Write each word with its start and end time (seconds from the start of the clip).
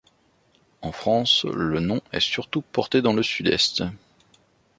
En 0.81 0.91
France, 0.91 1.45
le 1.45 1.79
nom 1.79 2.01
est 2.11 2.19
surtout 2.21 2.61
porté 2.63 3.03
dans 3.03 3.13
le 3.13 3.21
Sud-Est. 3.21 3.83